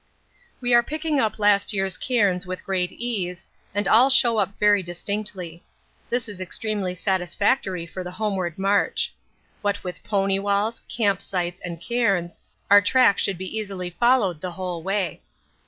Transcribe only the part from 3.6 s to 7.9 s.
and all show up very distinctly. This is extremely satisfactory